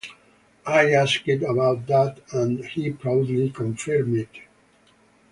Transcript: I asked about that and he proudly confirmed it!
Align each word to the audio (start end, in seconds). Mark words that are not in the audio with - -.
I 0.65 0.93
asked 0.93 1.27
about 1.27 1.85
that 1.85 2.21
and 2.33 2.65
he 2.65 2.89
proudly 2.89 3.51
confirmed 3.51 4.17
it! 4.17 4.31